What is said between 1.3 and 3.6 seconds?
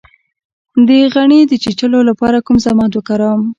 د چیچلو لپاره کوم ضماد وکاروم؟